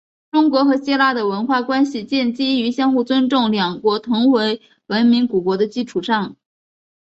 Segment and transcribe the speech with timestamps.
[0.31, 6.35] 中国和希腊的文化关系建基于相互尊重两国同为文明古国的基础上。